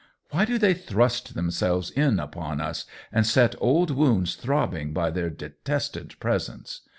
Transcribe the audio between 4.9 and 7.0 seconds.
by their detested presence